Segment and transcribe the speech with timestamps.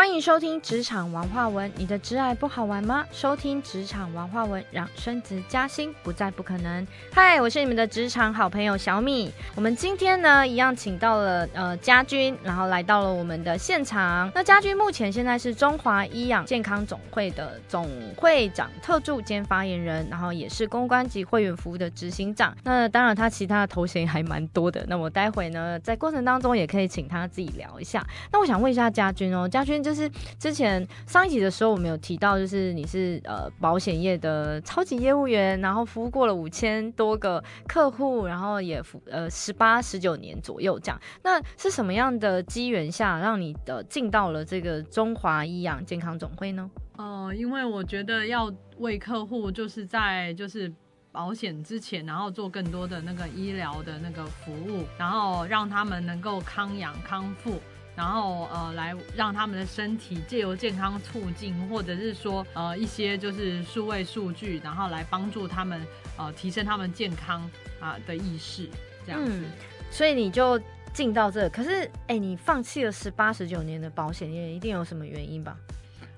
[0.00, 3.04] 欢迎收听职场王化文，你的挚爱不好玩吗？
[3.12, 6.86] 收听职场王化文，让升职加薪不再不可能。
[7.12, 9.30] 嗨，我是你们的职场好朋友小米。
[9.54, 14.32] 我们今天呢，一样请到了呃家军，然后来到了我们的现场。
[14.34, 17.86] 那家军目前现在是中华医养健康总会的总
[18.16, 22.56] 会长特助兼发言人，然后也是公关及会员服务的执行长。
[22.64, 24.82] 那当然，他其他的头衔还蛮多的。
[24.88, 28.02] 那我待会呢，在过程当中也可以请他自己聊一下。
[28.32, 29.89] 那我想问一下家军哦，家军就。
[29.90, 30.08] 就是
[30.38, 41.00] 之前上一集的时候，我们有提到，就是你是呃保险业的超级业务员，然后服务过了五千多个客户，然后也服呃十八十九年左右这样。
[41.24, 46.70] 那是什么样的机缘下，让你的进到了这个中华医养健康总会呢？
[46.96, 48.48] 哦，因为我觉得要
[48.78, 50.72] 为客户就是在就是
[51.10, 57.58] 保险之前，然后做更多的那个医疗的那个服务，然后让他们能够康养康复。
[58.00, 67.42] 然后呃，来让他们的身体借由健康促进，或者是说呃一些就是数位数据，然后来帮助他们呃提升他们健康
[67.78, 68.66] 啊的意识，
[69.04, 69.42] 这样子。
[69.90, 70.58] 所以你就
[70.94, 75.54] 进到这，可是哎，你放弃了十八十九年的保险业，一定有什么原因吧？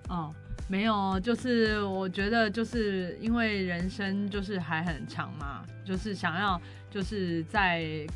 [0.08, 0.32] 哦，
[0.68, 8.06] 没有，就是我觉得就是因为人生就是还很长嘛，就是想要就是在。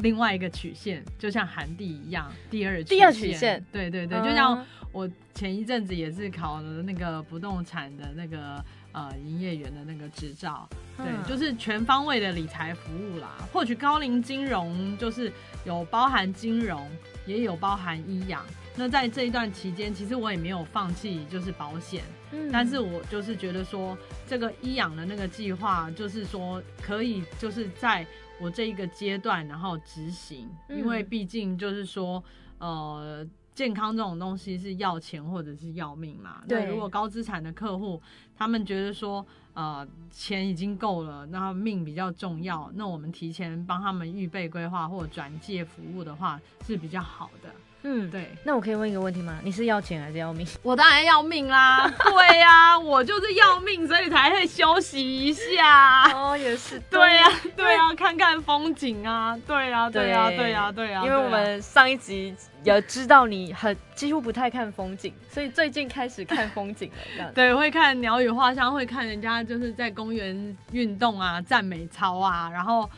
[0.00, 13.36] 另外一个曲线就像韩地一样，第二第二曲线，对对对，就像我前一阵子也是考了那个不动产的那个呃营业员的那个执照，对，就是全方位的理财服务啦。
[13.52, 15.32] 获取高龄金融就是
[15.64, 16.88] 有包含金融，
[17.26, 18.44] 也有包含医养。
[18.76, 28.06] 那在这一段期间，其实我也没有放弃就是保险，嗯，但是我就是觉得说这个医养的那个计划，就是说可以就是在。
[28.40, 32.22] 我这一个阶段，然后执行，因为毕竟就是说，
[32.58, 36.42] 呃，健康这种东西是要钱或者是要命嘛。
[36.48, 38.00] 对，如果高资产的客户，
[38.34, 47.54] 他们觉得说，呃，钱已经够了，那命比较重要，那我们提前帮他们预备规划或转介服务的话，是比较好的。
[47.82, 49.38] 嗯，对，那我可以问一个问题吗？
[49.42, 50.46] 你是要钱还是要命？
[50.62, 51.90] 我当然要命啦！
[52.04, 56.10] 对呀，我就是要命，所以才会休息一下。
[56.12, 56.78] 哦，也是。
[56.90, 57.26] 对呀，
[57.56, 59.34] 对呀，看看风景啊！
[59.46, 61.02] 对呀，对呀，对呀，对呀。
[61.04, 66.96] 因为我们上一集也知道你很几乎不太看风景，所以最近开始看风景了。
[67.14, 72.88] 这样对，会看鸟语花香，会看人家就是在公园运动啊、赞美操啊，然后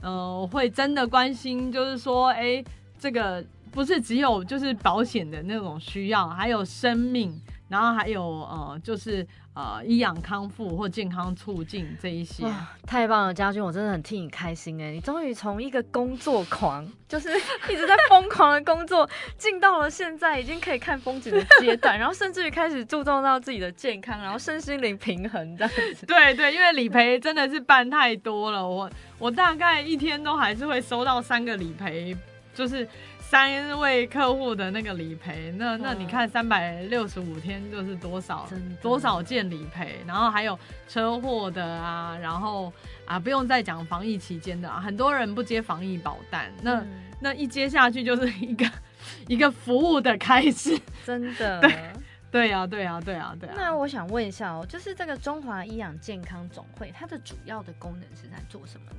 [0.00, 2.64] 呃，会真的关心，就是说，哎，
[2.98, 3.44] 这个。
[3.72, 12.44] 不是只有就是保险的那种需要，还有生命，然后还有呃，就是呃，医养康复或健康促进这一些。
[12.86, 14.92] 太棒了，家军，我真的很替你开心哎！
[14.92, 17.30] 你终于从一个工作狂，就是
[17.70, 26.04] 一直在疯狂的工作，进到了现在已经可以看风景的阶段， 然后甚至于开始注重到自己的健康，然后身心灵平衡这样子。
[26.06, 32.14] 对对，因为理赔真的是办太多了，我我大概一天都还是会收到三个理赔，
[32.54, 32.86] 就是。
[33.32, 38.46] 三位客户的那个理赔，那那你看三百六十五天就是多少
[38.82, 42.70] 多少件理赔，然后还有车祸的啊，然后
[43.06, 46.84] 啊不用再讲防疫期间的，很多人不接防疫保单，那
[47.20, 48.70] 那一接下去就是一个
[49.26, 51.90] 一个服务的开始，真的， 对
[52.30, 53.54] 对呀对呀对呀对呀。
[53.56, 58.98] 那我想问一下哦，就是这个中华医养健康总会，它的主要的功能是在做什么呢？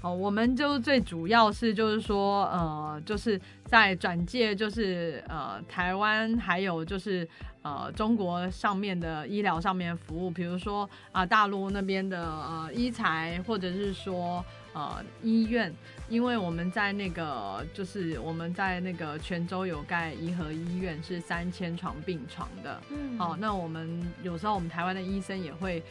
[0.00, 7.28] 哦，我们就最主要是就是说，呃，就是在转介，就是呃，台湾还有就是
[7.62, 15.74] 呃，中国上面的医疗上面服务，比如说啊，大陆那边的呃医材，或者是说呃医院，
[16.08, 25.82] 因为我们在那个就是我们在那个泉州有盖颐和医院，是三千床病床的，嗯，好，那我们有时候我们台湾的医生也会。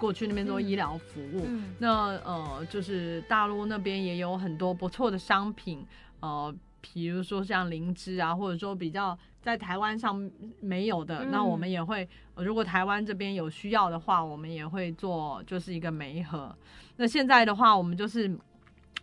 [0.00, 1.46] 过去那边做医疗服务，
[1.78, 5.86] 那呃，就是大陆那边也有很多不错的商品，
[6.20, 10.30] 呃，比如说像灵芝啊，或者说比较在台湾上
[10.60, 16.56] 没有的，那我们也会，如果台湾这边有需要的话，我们也会做，就是一个媒合。
[16.96, 18.34] 那现在的话，我们就是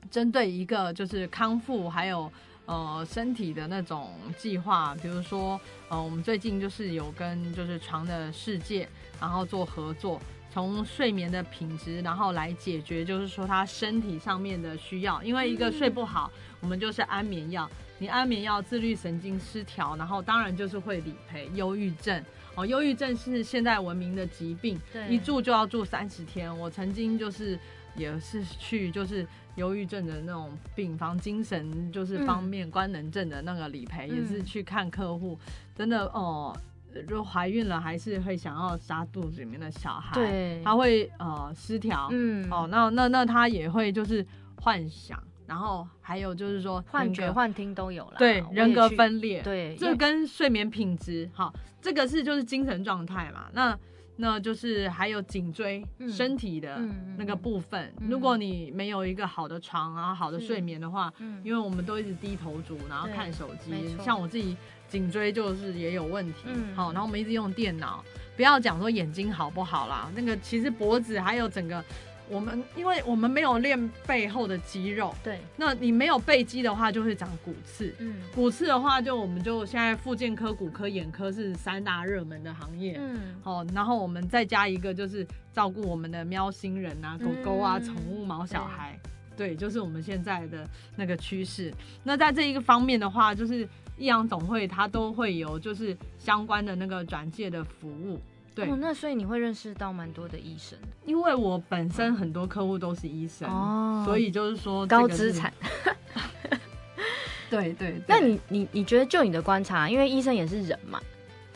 [0.09, 2.31] 针对一个就是康复还有
[2.65, 5.59] 呃身体的那种计划，比如说
[5.89, 8.89] 呃，我们最近就是有跟就是床的世界，
[9.21, 10.19] 然后做合作。
[10.51, 15.21] 从睡眠的品质，然后来解决，就是说他身体上面的需要。
[15.21, 17.69] 因为一个睡不好，我们就是安眠药。
[17.99, 21.49] 你安眠药，自律神经失调，然后当然就是会理赔。
[21.55, 22.23] 忧郁症
[22.55, 24.79] 哦，忧郁症是现代文明的疾病，
[25.09, 26.55] 一住就要住三十天。
[26.57, 27.57] 我曾经就是
[27.95, 35.37] 也是去就是忧郁症的那种病房，精神就是方面官能症的那个理赔，也是去看客户，
[35.75, 36.55] 真的哦。
[36.55, 36.76] 如
[37.07, 44.25] 果怀孕了，还是会想要杀肚子里面的小孩，对，他会呃失调，嗯，哦，那那那他也会就是
[44.61, 53.77] 幻想，然后还有就是说幻觉、幻听都有了，对人格，分裂，对，因这跟睡眠品质，好，这个是就是精神状态嘛，那
[54.19, 56.81] 那就是还有颈椎、嗯身体的
[57.17, 58.09] 那个部分，嗯。
[58.09, 64.57] 如果你没有一个好的床啊、好的睡眠的话，嗯因为我们都一直低头族，然后看手机像我自己
[64.89, 68.03] 颈椎就是也有问题，嗯好，然后我们一直用电脑，
[68.35, 71.83] 不要讲说眼睛好不好啦，那个其实脖子还有整个。
[72.29, 77.95] 我们因为我们没有练背后的肌肉，对，那你没有背肌的话，就会长骨刺。
[77.99, 82.97] 嗯骨刺的话，就我们就现在复健科、骨科、眼科是三大热门的行业。
[82.99, 88.99] 嗯，好，然后我们再加一个就是照顾我们的喵星人啊、狗狗啊、嗯宠物毛小孩，
[89.37, 91.73] 对，就是我们现在的那个趋势。
[92.03, 93.65] 那在这一个方面的话，就是
[93.97, 98.19] 益阳总会它都会有就是相关的那个转介的服务。
[98.55, 105.53] 对，哦，那所以你会认识到蛮多的医生的因为我本身很多客户都是医生，哦所以就是说是高资产。
[107.49, 111.01] 对对对那你你你觉得就你的观察，因为医生也是人嘛，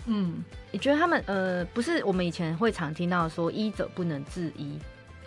[0.05, 0.43] 嗯。
[0.73, 4.79] 你觉得他们呃，不是我们以前会常听到说医者不能自医，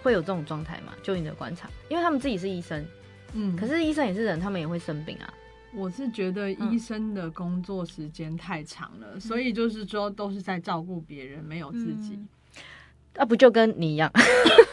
[0.02, 0.94] 会有这种状态吗？
[1.02, 2.82] 就你的观察，因为他们自己是医生，
[3.34, 5.34] 嗯，可是医生也是人，他们也会生病啊。
[5.74, 12.14] 我是觉得嗯医生的工作时间太长了，所以就是说都是在照顾别人，没有自己。
[12.14, 12.28] 嗯
[13.16, 14.10] 啊，不就跟你一样？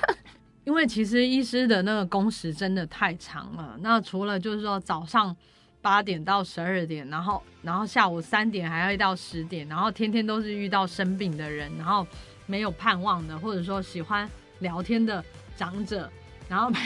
[0.66, 3.78] 因为其实医师的那个工时真的太长了。
[3.82, 5.36] 那除了就是说早上
[5.82, 12.06] 八点到十二点，然后然后下午三点还要到十点，然后天天都是遇到生病的人，然后
[12.48, 14.28] 没有盼望的，或者说喜欢
[14.60, 15.24] 聊天的
[15.56, 16.10] 长者，
[16.48, 16.80] 然后 陪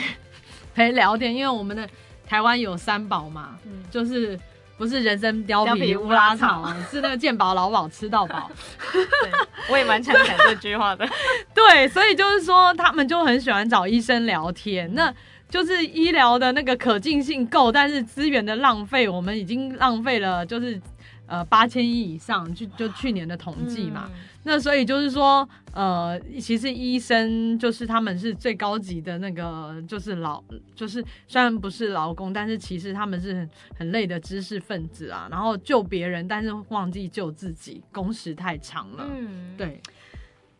[0.74, 1.88] 陪聊天，因为我们的
[2.26, 4.38] 台湾有三宝嘛，嗯就是。
[4.78, 8.50] 不是人参貂貂皮皮乌乌拉拉草， 是那个健保劳保吃到饱。
[8.92, 9.32] 对，
[9.70, 11.08] 我也蛮常讲这句话的。
[11.54, 15.10] 对，所以就是说，他们就很喜欢找医生聊天，那
[15.48, 20.78] 就是医疗的那个可进性够，但是资源的浪费，我们已经浪费了，就是
[21.26, 24.04] 呃八千亿以上，就就去年的统计嘛。
[24.08, 24.14] 嗯
[24.48, 30.40] 那所以就是说，呃，其实医生就是他们是最高级的那个，就是劳，
[30.72, 35.26] 就是虽然不是劳工，但是其实他们是很很累的知识分子啊。
[35.28, 39.04] 然后救别人，但是忘记救自己，工时太长了。
[39.10, 39.80] 嗯，对，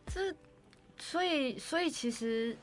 [0.06, 0.34] 这
[0.98, 2.56] 所以所以其实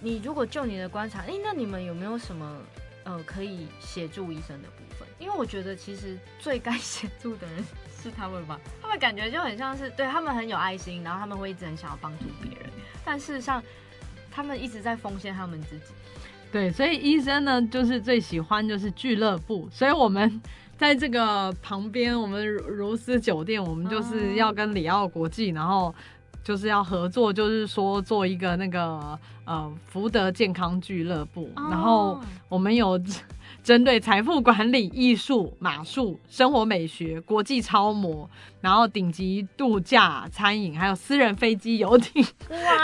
[0.00, 2.60] 你如果就你的观察，哎、那你们有没有什么
[3.04, 5.06] 呃可以协助医生的部分？
[5.18, 7.64] 因为我觉得其实最该 协助的人
[8.02, 12.70] 是他们吧，他们感觉就很像是对他们很有爱心，然后他们会一直很想要帮助别人，
[13.04, 13.62] 但事实上
[14.30, 15.84] 他们一直在奉献他们自己。
[16.52, 20.40] 对，所以医生呢，就是最喜欢就是俱乐部，所以我们
[20.78, 25.94] 在这个旁边，我们如如斯酒店，我们就是要跟里奥国际，然后
[26.44, 32.98] 就是要合作，就是说做一个那个呃福德健康俱乐部，然后哦我们有
[33.66, 38.30] 针对财富管理、艺术、马术、生活美学、国际超模，
[38.60, 42.24] 然后顶级度假、餐饮，还有私人飞机、游艇。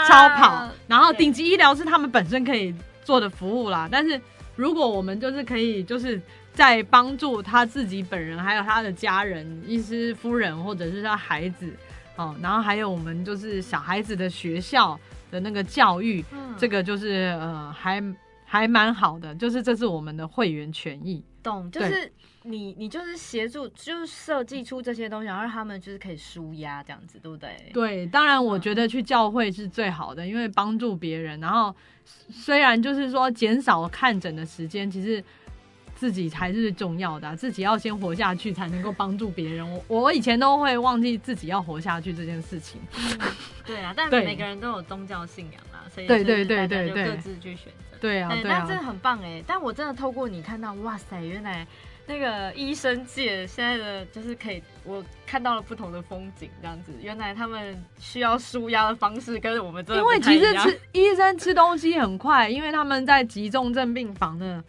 [0.05, 3.87] 超跑，然后顶级医疗是他们本身可以做的服务啦。
[3.89, 4.19] 但是
[4.57, 11.73] 如果我们就是可以就是在帮助他自己本人，还有他的家人、医师夫人或者是他孩子，
[12.17, 14.99] 哦，然后还有我们就是小孩子的学校
[15.31, 18.03] 的那个教育，嗯这个就是呃还
[18.53, 21.23] 还蛮好的，就是这是我们的会员权益。
[21.41, 27.71] 懂，就是你你就是协助，就是设计出这些东西，然后让他们就是可以舒压这样子，对不对？
[27.73, 31.39] 对，当然我觉得去教会是最好的，因为帮助别人。
[31.39, 31.75] 然后
[32.29, 35.21] 虽然就是说减少看诊的时间，其实
[35.95, 39.67] 自己才是重要的啊、自己要先活下去，才能够帮助别人。
[39.67, 42.79] 我我以前都会忘记自己要活下去这件事情。
[43.65, 47.97] 对啊， 但每个人都有宗教信仰啦，所以对就是对对就对对各自去选择。
[47.99, 49.43] 对啊，对啊那真，的很棒哎！
[49.45, 51.65] 但我真的透过你看到，哇塞，原来
[52.05, 56.91] 那个医生界现在的就是可以，我看到了不同的风景，这样子。
[57.01, 64.63] 原来他们需要舒压的方式跟我们真的因为其实吃医生吃东西很快，因为他们在急重症病房呢，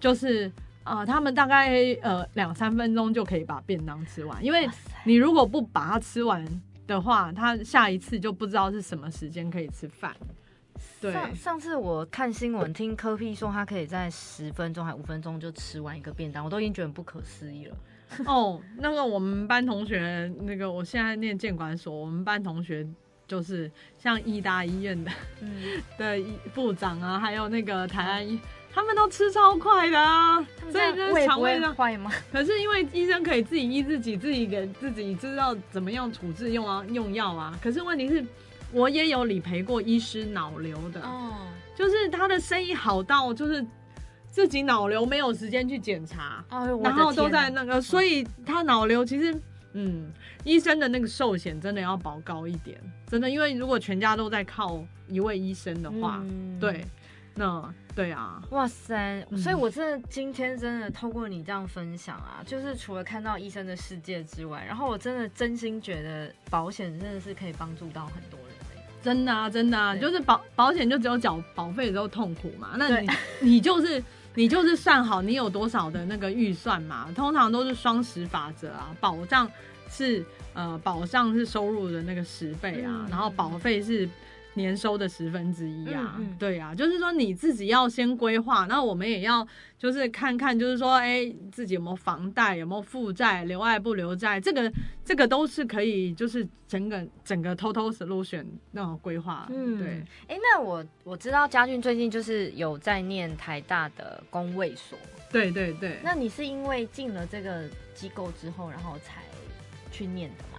[0.00, 0.50] 就是。
[0.86, 4.68] 呃，他们大概呃两三分钟就可以把便当吃完，因为
[5.04, 6.46] 你如果不把它吃完
[6.86, 10.14] 的话，他下一次就不知道是什么时间可以吃饭。
[11.00, 17.76] 对，上上次我看新闻，听科 P 说他可以在十分钟还五分钟就吃完一个便当，我都已经觉得不可思议了。
[18.26, 22.86] 哦，那个我们班同学，那个我现在念建管所，我们班同学
[23.26, 28.38] 就是像医大医院的嗯， 的医部长啊，还有那个台湾医
[28.72, 30.40] 他们都吃超快的啊，
[30.70, 31.74] 所以就肠胃上。
[31.74, 32.10] 坏吗？
[32.32, 37.56] 可是因为医生可以自己医自己，自己给自己知道怎么样处置用啊用药啊。
[37.62, 38.24] 可是问题是，
[38.74, 41.32] 我也有理赔过医师脑瘤的，哦，
[41.74, 43.64] 就是他的生意好到就是
[44.28, 46.44] 自己脑瘤没有时间去检查，
[46.82, 49.40] 然后都在那个，所以他脑瘤其实，
[49.74, 50.12] 嗯，
[50.42, 56.58] 医生的那个寿险真的要保高一点，真的，因为如果全家都在靠一位医生的话，嗯。
[56.58, 56.84] 对，
[57.34, 59.24] 那对啊，哇塞！
[59.30, 59.38] 嗯。
[59.38, 68.38] 所以，我真的今天真的透过你这样分享啊，就是除了看到医生的世界之外，然后我真的真心觉得保险真的是可以帮助到很多
[69.04, 70.00] 真的啊，真的啊，对。
[70.00, 73.08] 就是保保险就只有缴保费的时候痛苦嘛，那你
[73.40, 74.02] 你就是
[74.34, 79.48] 你就是算好你有多少的那个预算嘛，通常都是双十法则啊，保障
[79.90, 83.06] 是呃保障是收入的那个十倍啊，嗯。
[83.10, 84.08] 然后保费是。
[84.54, 89.46] 年收的十分之一啊，嗯嗯对啊，就是说你自己要先规划，那我们也要
[89.78, 94.72] 就是看看，就是说，哎、自己有没有房贷，有没有负债，留爱不留债，这个
[95.04, 104.98] 这个都是可以，就是整个整个 total solution 那种规划，嗯对，哎、那我我知道嘉俊最近就是有在念台大的工卫所，
[105.32, 105.98] 对对对。
[106.02, 109.22] 那你是因为进了这个机构之后，然后才
[109.90, 110.53] 去念的吗？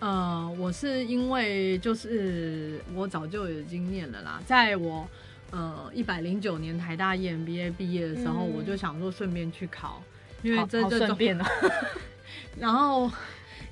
[0.00, 5.06] 呃，我是因为就是我早就有经验了啦，在我
[5.50, 8.52] 呃一百零九年台大 E EMBA 毕业的时候，嗯。
[8.56, 10.02] 我就想说顺便去考，
[10.42, 11.46] 因为这这种，顺便了，
[12.58, 13.10] 然后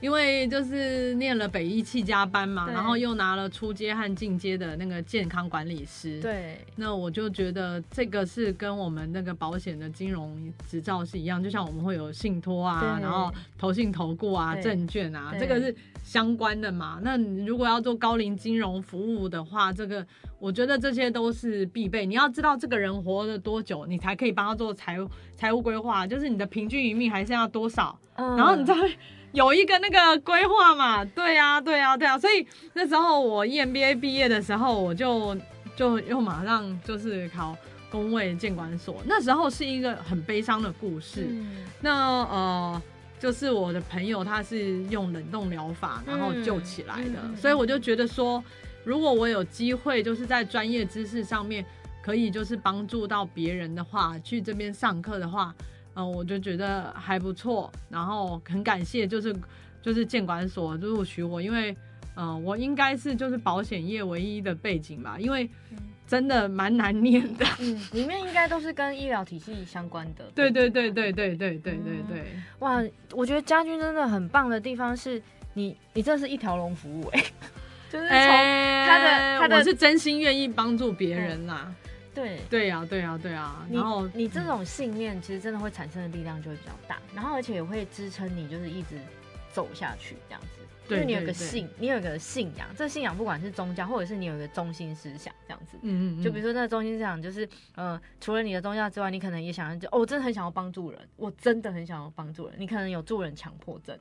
[0.01, 15.75] 因为就是念了北医气加班嘛，然后又拿了初阶和进阶的那个健康管理师，对，那我就觉得这个是跟我们那个保险的金融执照是一样，就像我们会有信托啊，然后投信投顾啊、对证券啊，对这个是
[16.05, 17.01] 相关的嘛。
[17.03, 20.07] 那你如果要做高龄金融服务的话，这个
[20.39, 22.07] 我觉得这些都是必备。
[22.07, 28.97] 你要知道这个人活了多久，你才可以帮他做财务财务规划，就是你的平均余命还剩下多少，嗯然后你再会
[29.33, 31.05] 有一个那个规划嘛。
[31.05, 32.19] 对啊，对啊，对啊。
[32.19, 35.37] 所以那时候我 E EMBA 毕业的时候，我就
[35.77, 37.57] 就又马上就是考
[37.91, 39.03] 工卫监管所。
[39.07, 41.27] 那时候是一个很悲伤的故事。
[41.31, 42.83] 嗯那呃，
[43.21, 48.43] 就是我的朋友他是用冷冻疗法然后救起来的，嗯嗯嗯所以我就觉得说，
[48.85, 51.65] 如果我有机会就是在专业知识上面
[52.03, 55.55] 可以就是帮助到别人的话，去这边上课的话，
[56.03, 57.71] 嗯、我就觉得还不错。
[57.89, 59.35] 然后很感谢就是
[59.83, 61.73] 就是监管所录取我，因为
[62.15, 65.49] 嗯、呃我应该是就是保险业唯一的背景吧，因为
[66.07, 67.45] 真的蛮难念的。
[67.59, 70.25] 嗯，里面应该都是跟医疗体系相关的。
[70.35, 72.25] 对对对对对对对对对。
[72.61, 75.23] 哇，我觉得家军真的很棒的地方是
[75.55, 77.21] 你，你这是一条龙服务哎、
[77.93, 81.75] 就是从、哎他的他的我是真心愿意帮助别人啦。
[82.19, 88.99] 对对呀、对呀、对呀、你然后你这种信念，其实真的会产生的力量就会比较大，然后而且也会支撑你，就是一直
[89.53, 90.49] 走下去这样子。
[90.89, 95.77] 因对为你有个信，你有个信仰，这信仰不管是宗教，或者是你有一个中心思想这样子。
[95.83, 102.57] 嗯嗯，就比如说那个中心思想，就是呃，除了你的宗教之外，你可能也想要就哦，我真的很想要帮助人，我真的很想要帮助人。
[102.59, 103.99] 你可能有助人强迫症，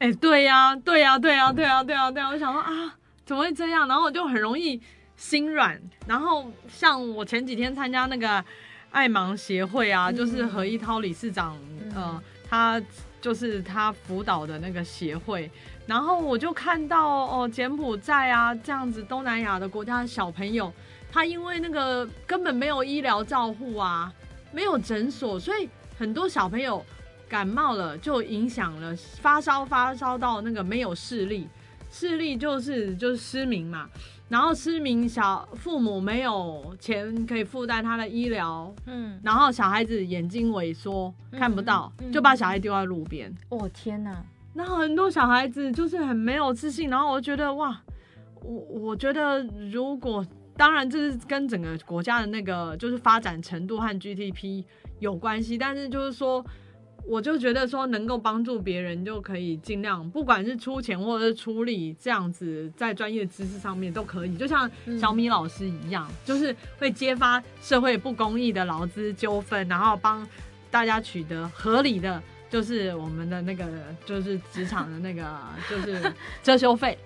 [0.00, 2.94] 哎、对呀、对呀、对呀、对呀、对呀、对呀、我想说啊，
[3.24, 3.88] 怎么会这样？
[3.88, 4.78] 然后我就很容易
[5.16, 5.80] 心软。
[6.06, 8.44] 然后像我前几天参加那个
[8.90, 11.56] 爱盲协会啊，嗯就是何一涛理事长，
[11.94, 12.82] 呃，他
[13.20, 15.50] 就是他辅导的那个协会。
[15.86, 20.72] 然后我就看到哦，柬埔寨啊这样子东南亚的国家的小朋友，
[21.10, 24.12] 他因为那个根本没有医疗照护啊，
[24.52, 26.84] 没有诊所，所以很多小朋友
[27.28, 31.48] 感冒了就影响了发烧，发烧到那个没有视力，
[31.90, 33.88] 视力就是就是失明嘛。
[34.32, 43.30] 然后失明小父母没有钱可以负担他的医疗，嗯，然后小孩子眼睛萎缩嗯看不到，嗯就把小孩丢在路边。
[43.50, 44.24] 哦天哪，
[44.54, 47.78] 那很多小孩子就是很没有自信，然后我觉得哇，
[48.42, 54.64] 我我觉得如果当然这是跟整个国家的那个就是发展程度和 GDP
[54.98, 56.42] 有关系，但是就是说。
[57.06, 64.36] 我就觉得说能够帮助别人就可以尽量，不管是出钱或者是出力，这样子在专业知识上面都可以。
[64.36, 70.26] 就像小米老师一样，就是会揭发社会不公义的劳资纠纷，然后帮
[70.70, 73.66] 大家取得合理的，就是我们的那个
[74.06, 76.96] 就是职场的那个就是 遮羞费。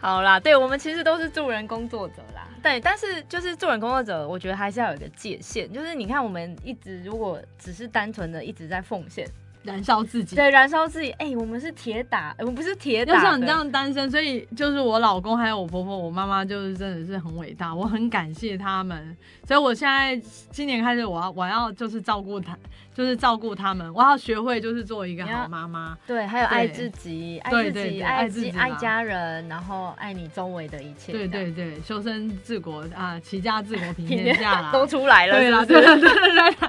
[0.00, 9.26] 好啦，对我们其实都是助人工作者啦，对，但是就是助人工作者，我觉得还是要有一个界限，就是你看我们一直如果只是单纯的一直在奉献，
[9.68, 10.34] 燃烧自己。
[10.34, 11.10] 对，燃烧自己。
[11.12, 13.18] 哎、我们是铁打，我们不是铁打的。
[13.18, 19.16] 就像你这样单身，所以就是我老公还有我婆婆、我妈妈，就是真的是很伟大，我很感谢他们。
[19.46, 20.16] 所以我现在
[20.50, 22.56] 今年开始，我要我要就是照顾他，
[22.94, 25.96] 就是照顾他们，我要学会就是做一个好妈妈。
[26.06, 31.12] 对，还有爱自己，爱自己，爱爱自己爱家人，然后爱你周围的一切。
[31.12, 34.70] 对对对，修身治国啊，齐家治国平平天下啦。
[34.72, 36.68] 都出来了，对啦，是不是对对对对对。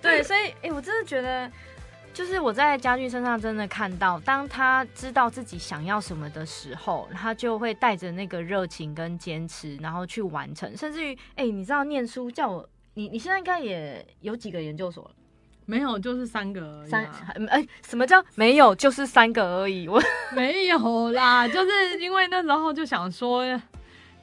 [0.00, 1.50] 对， 所以哎、诶我真的觉得，
[2.12, 12.68] 就是我在家具身上真的看到，当他知道自己想要什么的时候，他就会带着那个热情跟坚持，然后去完成，甚至于哎、你知道念书叫我。
[12.94, 15.10] 你你现在应该也有几个研究所了？
[15.64, 18.74] 没有，就是三个而已哎、什么叫没有？
[18.74, 19.86] 就是三个而已。
[19.86, 20.02] 我
[20.34, 23.44] 没有啦，就是因为那时候就想说，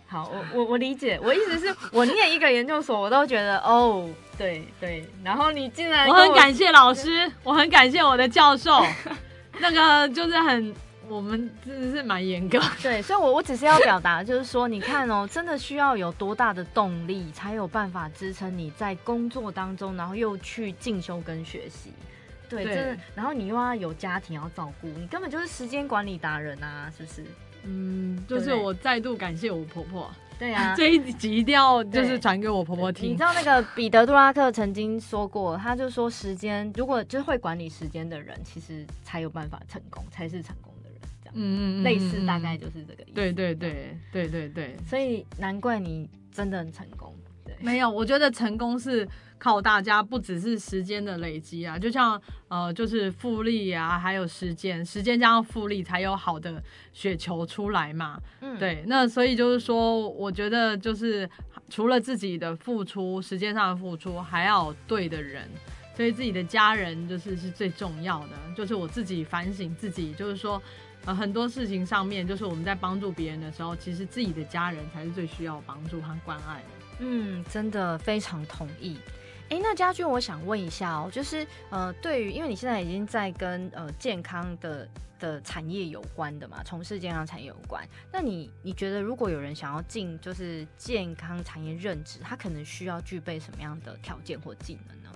[0.09, 8.81] 好，我我我理解，我意思是我念一个研究所，我都觉得哦，对对，然后你竟然我跟很感谢老师，我很感谢我的教授，
[9.59, 10.73] 那个就是很，
[11.09, 12.57] 我们真的是蛮严格。
[12.81, 21.91] 对，所以我我只是要表达，就是说，你看哦，真的需要有多大的动力，才有办法支撑你在工作当中，然后又去进修跟学习。
[22.47, 27.25] 对，对真的，然后你又要有家庭要照顾，你根本就是时间管理达人啊，是不是？
[27.67, 30.09] 嗯，就是我再度感谢我婆婆，
[30.39, 30.73] 对啊。
[30.77, 33.19] 这一集一定要就是传给我婆婆听你知。
[33.19, 40.99] 道那个彼得·杜拉克曾经说过，他就说时间，如果就是会管理时间的人，其实才有办法成功，才是成功的人。
[41.21, 43.11] 这样，嗯类似大概就就是这个意思。
[43.13, 47.13] 对对对对对对，所以难怪你真的很成功。
[47.59, 56.61] 对，没有，我觉得成功是靠大家，不只是时间的累积啊，就像呃，就是复利啊，还有时间，时间加上复利才有好的
[56.93, 58.19] 雪球出来嘛。
[58.41, 61.29] 嗯，对，那所以就是说，我觉得就是
[61.69, 65.47] 除了自己的付出，时间上的付出，还要对的人，
[65.95, 68.29] 所以自己的家人就是是最重要的。
[68.55, 70.59] 就是我自己反省自己，就是说，
[71.05, 76.76] 呃，很多事情上面，就是我们在帮助别人的时候，其实自己的家人才是最需要帮助和关爱的。
[76.99, 78.97] 嗯，真的非常同意。
[79.49, 95.09] 哎，那家俊，我想问一下哦，就是呃，对于因为你现在已经在跟呃健康的的产业有关的嘛，从事健康产业有关，那你你觉得如果有人想要进就是健康产业任职，他可能需要具备什么样的条件或技能呢？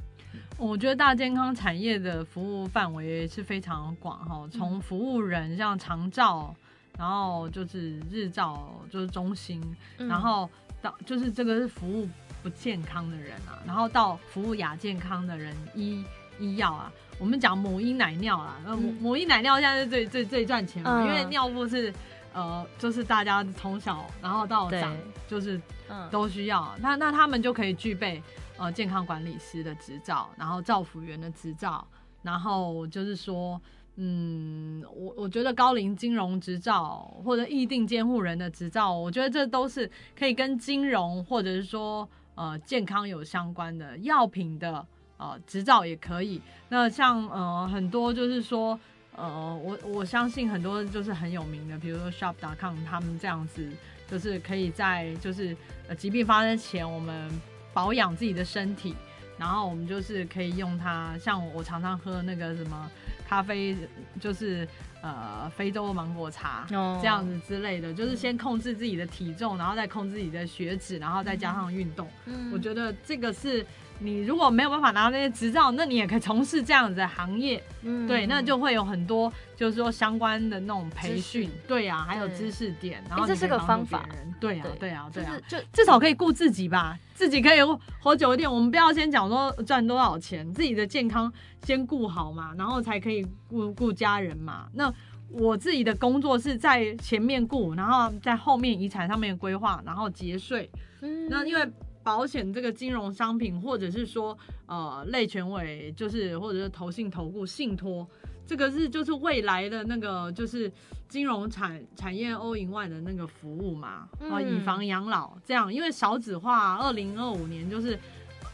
[0.57, 6.55] 我觉得大健康产业的服务范围是非常广哈，从服务人像长照，
[6.97, 9.61] 然后就是日照就是中心，
[9.97, 10.49] 嗯然后
[10.81, 12.07] 到就是这个是服务
[12.41, 16.03] 不健康的人啊，然后到服务亚健康的人医
[16.39, 21.93] 医药啊，我们讲母婴奶尿啊，那母嗯母婴奶尿现在是最最最赚钱嘛，嗯因为尿布是
[22.33, 28.21] 呃就是大家从小然后到对长就是嗯都需要，那那他们就可以具备
[28.57, 31.85] 呃健康管理师的执照，然后照服员的执照，
[32.23, 33.61] 然后就是说，
[33.95, 44.85] 嗯，我我觉得高龄金融执照或者议定监护人的执照，我觉得这都是可以跟金融或者是说呃健康有相关的药品的
[45.17, 46.41] 呃执照也可以。
[46.69, 48.79] 那像呃很多就是说。
[49.13, 53.69] 呃，我我相信很多就是很有名的，比如说 Shop.com，他们这样子
[54.09, 55.55] 就是可以在就是
[55.89, 57.29] 呃疾病发生前，我们
[57.73, 58.95] 保养自己的身体，
[59.37, 62.89] 然后我们就是可以用它，像我常常喝那个什么
[63.31, 63.73] 咖啡，
[64.19, 64.67] 就是
[65.01, 66.67] 呃非洲芒果茶。
[66.73, 72.05] 哦这样子之类的，就是先控制自己的体重，然后再控制自己的血脂，然后再加上运动。
[72.25, 73.65] 嗯我觉得这个是
[74.03, 77.63] 你如果没有办法拿到那些执照，那你也可以从事这样子的行业。
[77.83, 84.07] 嗯对，那就会有很多就是说相关的那种培训识，对啊，还有知识点，然后这是个方法
[84.39, 87.59] 对啊对，呀啊，对呀就是，就至少可以顾自己吧，自己可以
[87.99, 88.51] 活久一点。
[88.51, 91.31] 我们不要先讲说赚多少钱，自己的健康
[91.63, 94.67] 先顾好嘛，然后才可以顾顾家人嘛。
[94.73, 94.91] 那
[95.29, 100.69] 我自己的工作是在前面顾，然后在后面遗产上面规划，然后节税。
[101.01, 101.67] 嗯那因为
[102.03, 108.07] 保险这个金融商品，或者是说呃类权委，就是或者是投信投顾信托，
[108.45, 110.71] 这个是就是未来的那个就是
[111.07, 114.57] 金融产产业 all in one 的那个服务嘛，啊、嗯。
[114.57, 117.99] 以房养老这样，因为少子化，二零二五年就是。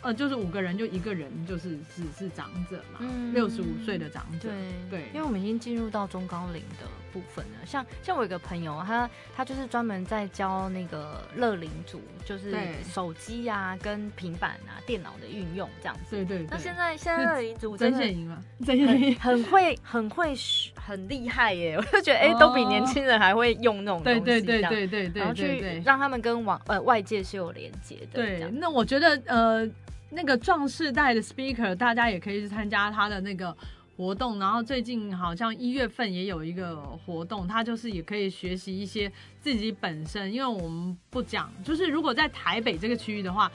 [0.03, 3.33] 呃，就是五个人就一个人就是只是长者嘛，嗯。
[3.33, 5.07] 六十五岁的长者，对对。
[5.11, 6.85] 因为我们已经进入到中高龄的
[7.17, 7.57] 部分呢。
[7.65, 16.15] 像像我有个朋友，他他就是专门在教那个乐龄族，就是手机呀、跟平板啊、电脑的运用这样子。
[16.15, 16.47] 对对对。
[16.51, 20.35] 那现在现在乐龄族曾真的宪莹嘛，曾宪莹很很会很会
[20.75, 21.75] 很厉害耶！
[21.79, 28.21] 我就觉得哎、都比年轻人还会用那种东西，对对对对对对然后去让他们跟网呃外界是有连接的。
[28.21, 29.67] 对，那我觉得呃，
[30.09, 33.55] 那个壮世代的 speaker，大家也可以去参加他的那个
[33.97, 43.51] 活动，然后最近好像一月份也有一个活动，它就是也可以学习一些自己本身，因为我们不讲，就是如果在台北这个区域的话，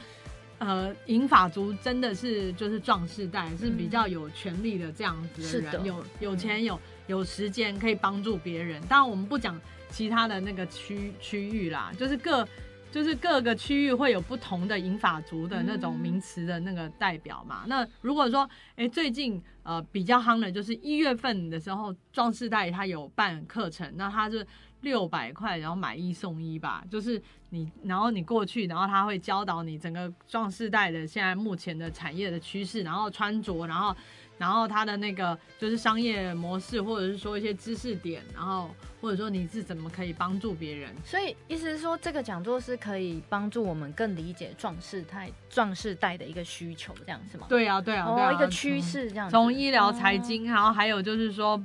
[0.59, 8.83] 呃，银发族真的是就是壮士代，是比较有权利的这样子的人，有有钱有有时间可以帮助别人。
[8.89, 9.57] 当然我们不讲
[9.91, 12.47] 其他的那个区区域啦，就是各。
[12.93, 17.65] 就是各个区域会有不同的银发族的那种名词的那个代表嘛。
[17.67, 24.47] 那如果说，哎，最近呃比较夯的，就是一月份的时候，壮士代他有办课程，那他是
[24.83, 26.85] 六百块，然后买一送一吧。
[26.91, 33.97] 就是你，然后你过去，然后他会教导你整个壮士代的现在目前的产业的趋势，然后穿着，然后。
[34.43, 40.93] 然后他的那个就是商业模式，或者是说一些知识点，然后或者说你是怎么可以帮助别人。
[41.05, 47.47] 所以意思是说，这个讲座是可以帮助我们更理解壮士代壮士代的一个需求，这样是吗？
[47.49, 49.31] 对啊，对啊，对啊，一个趋势这样。
[49.31, 51.65] 从医疗、财经，然后还有就是说，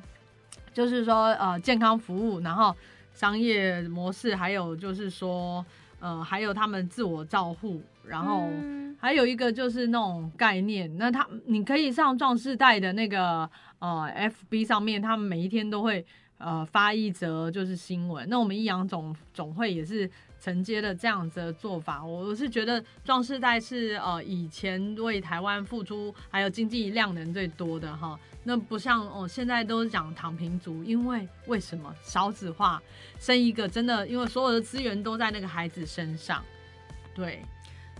[0.71, 2.75] 就是说呃健康服务，然后
[3.15, 5.65] 商业模式，还有就是说
[5.99, 7.81] 呃还有他们自我照护。
[8.05, 8.47] 然后
[8.99, 14.11] 还有一个就是那种概念，那他你可以上壮士代的那个呃
[14.49, 16.03] FB 上面，他们每一天都会
[16.39, 18.27] 呃发一则就是新闻。
[18.27, 22.03] 那我们益阳总总会也是承接了这样子的做法。
[22.03, 28.19] 我是觉得壮士代是呃以前为台湾付出还有经济量能最多的哈。
[28.43, 32.81] 那不像哦现在都是讲躺平族，因为为什么少子化，
[33.19, 36.43] 生一个真的因为所有的资源都在那个孩子身上，
[37.13, 37.41] 对。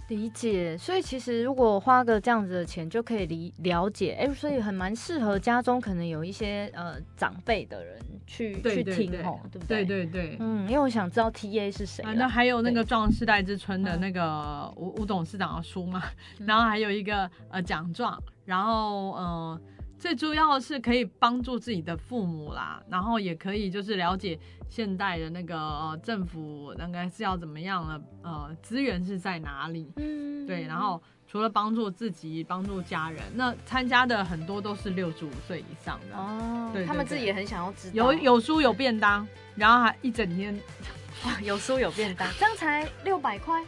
[0.07, 9.83] 理解，所以其实如果花个这样子的钱，就可以理了解，哎，所以很蛮适合家中可能有一些呃长辈的人去去听哦，对不对？
[9.83, 12.03] 对对对，嗯，因为我想知道 T A 是谁。
[12.15, 16.03] 那还有那个壮世代之春的那个吴吴董事长的书嘛，
[16.39, 19.61] 然后还有一个呃奖状，然后呃。
[19.99, 29.91] 最主要的是可以帮助自己的父母啦，然后也可以就是了解现代的那个呃政府应该是要怎么样的，呃，资源是在哪里？
[29.95, 30.67] 嗯，对。
[30.67, 37.93] 然后除了帮助自己，帮助家人，那参加的很多都是六十五岁以上的哦，对，他们自己也很想要知道。
[37.95, 40.57] 有有书有便当，然后还一整天，
[41.25, 43.65] 哇有书有便当，这样才六百块，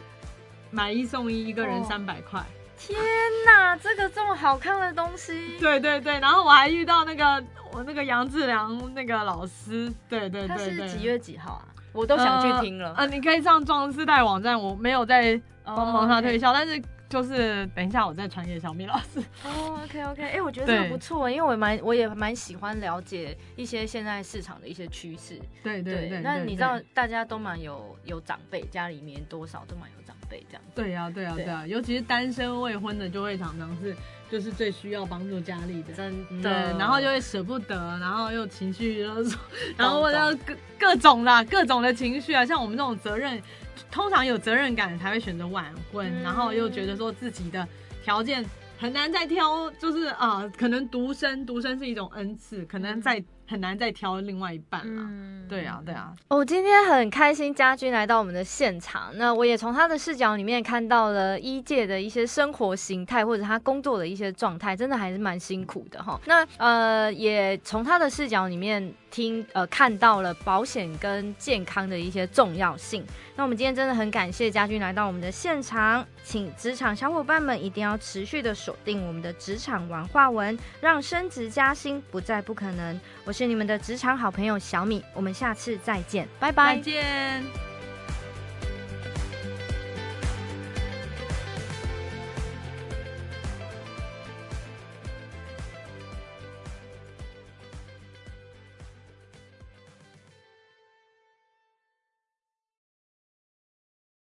[0.70, 2.40] 买一送一，一个人三百块。
[2.80, 2.98] 天
[3.44, 5.58] 哪，这个这么好看的东西！
[5.60, 11.64] 对对对，然后我还遇到那个我那个杨志良那个老师，对对对，他是几月几号啊？
[11.92, 12.94] 我都想去听了。
[12.96, 16.82] 呃，你可以上壮士带网站，我没有在帮忙他推销，但是。
[17.10, 19.18] 就是等一下，我再传给小米老师。
[19.44, 25.36] 哦，OK OK，哎，我觉得这个不错，因为我蛮我也蛮喜欢了解一些现在市场的一些趋势。
[25.60, 26.20] 对对对。
[26.20, 30.62] 那你知道大家都蛮有有长辈，家里面多少都蛮有长辈这样。
[30.72, 33.96] 对呀对呀对呀，尤其是单身未婚的，就会常常是
[34.30, 35.92] 就是最需要帮助家里的。
[35.92, 36.48] 真的。
[36.48, 39.36] 对，然后就会舍不得，然后又情绪勒索，
[39.76, 40.12] 然后或
[40.46, 43.42] 各各种啦，各种的情绪啊，像我们这种责任。
[43.90, 47.66] 通常有责任感才会选择晚婚，然后又觉得说自己的
[48.02, 48.44] 条件
[48.78, 53.22] 很难再挑，就是啊，可能独生，独生是一种恩赐，可能在。
[53.50, 55.10] 很难再挑另外一半了，
[55.48, 56.14] 对啊，对啊。
[56.28, 66.20] 我今天很开心家军来到我们的现场，那我也从他的视角里面看到了一届的一些生活形态，或者他工作的一些状态，真的还是蛮辛苦的哈。
[66.26, 73.04] 那呃，也从他的视角里面听呃看到了保险跟健康的一些重要性。
[73.36, 83.00] 那我们今天真的很感谢家军来到我们的现场，请职场小伙伴们一定要持续的锁定我们的职场文化文，让升职加薪不再不可能。
[83.24, 87.69] 我是你们的职场好朋友小米，我们下次再见，拜拜，再见。